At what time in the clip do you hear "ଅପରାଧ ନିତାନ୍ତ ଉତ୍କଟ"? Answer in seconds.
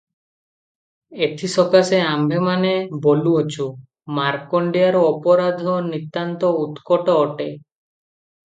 5.11-7.19